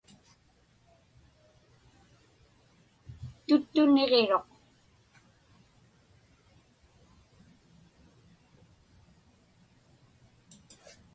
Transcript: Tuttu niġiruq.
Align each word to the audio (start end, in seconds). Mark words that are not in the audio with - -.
Tuttu 3.47 3.83
niġiruq. 3.93 4.47